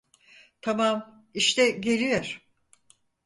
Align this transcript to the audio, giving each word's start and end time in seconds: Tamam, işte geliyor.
Tamam, 0.61 1.25
işte 1.33 1.69
geliyor. 1.71 2.41